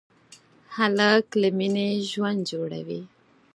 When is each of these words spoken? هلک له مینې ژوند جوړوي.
هلک 0.75 1.25
له 1.41 1.49
مینې 1.57 1.87
ژوند 2.11 2.39
جوړوي. 2.51 3.01